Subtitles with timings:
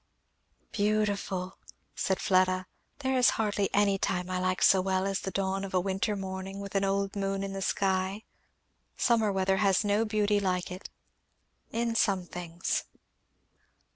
[0.71, 1.59] "Beautiful!"
[1.93, 2.65] said Fleda.
[3.01, 6.15] "There is hardly any time I like so well as the dawn of a winter
[6.15, 8.23] morning with an old moon in the sky.
[8.97, 10.89] Summer weather has no beauty like it
[11.69, 12.85] in some things."